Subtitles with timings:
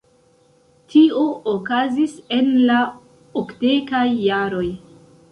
[0.93, 2.77] Tio okazis en la
[3.43, 4.63] okdekaj jaroj.